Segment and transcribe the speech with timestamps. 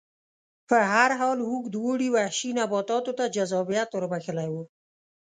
[0.69, 4.55] په هر حال اوږد اوړي وحشي نباتاتو ته جذابیت ور بخښلی و